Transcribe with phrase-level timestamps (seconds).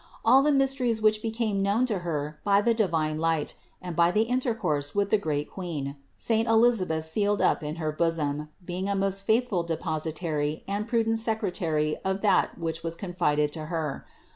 [0.25, 3.53] All the mysteries which became known to her by the divine light
[3.83, 8.49] and by the intercourse with the great Queen, saint Elisabeth sealed up in her bosom,
[8.65, 14.03] being a most faithful depositary and prudent secretary of that which was confided to her.